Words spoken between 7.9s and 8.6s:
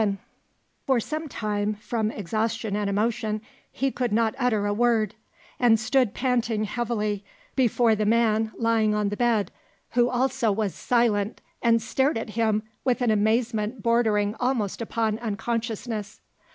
the man